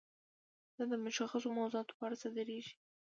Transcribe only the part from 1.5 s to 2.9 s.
موضوعاتو په اړه صادریږي.